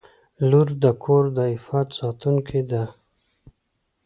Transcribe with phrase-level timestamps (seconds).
[0.49, 2.83] •لور د کور د عفت ساتونکې ده.